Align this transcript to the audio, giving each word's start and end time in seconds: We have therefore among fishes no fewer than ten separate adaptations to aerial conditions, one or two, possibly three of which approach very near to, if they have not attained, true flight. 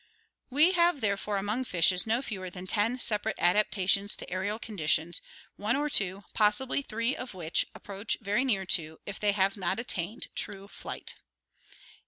We 0.49 0.71
have 0.71 0.99
therefore 0.99 1.37
among 1.37 1.65
fishes 1.65 2.07
no 2.07 2.23
fewer 2.23 2.49
than 2.49 2.65
ten 2.65 2.99
separate 2.99 3.37
adaptations 3.37 4.15
to 4.15 4.31
aerial 4.31 4.57
conditions, 4.57 5.21
one 5.57 5.75
or 5.75 5.91
two, 5.91 6.23
possibly 6.33 6.81
three 6.81 7.15
of 7.15 7.35
which 7.35 7.67
approach 7.75 8.17
very 8.19 8.43
near 8.43 8.65
to, 8.65 8.97
if 9.05 9.19
they 9.19 9.33
have 9.33 9.57
not 9.57 9.79
attained, 9.79 10.29
true 10.33 10.67
flight. 10.67 11.13